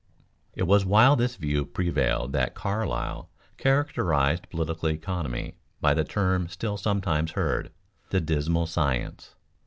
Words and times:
It 0.55 0.63
was 0.63 0.83
while 0.83 1.15
this 1.15 1.35
view 1.35 1.63
prevailed 1.63 2.33
that 2.33 2.55
Carlyle 2.55 3.29
characterized 3.57 4.49
political 4.49 4.89
economy 4.89 5.53
by 5.79 5.93
the 5.93 6.03
term 6.03 6.47
still 6.47 6.75
sometimes 6.77 7.33
heard 7.33 7.71
"the 8.09 8.19
dismal 8.19 8.65
science." 8.65 9.35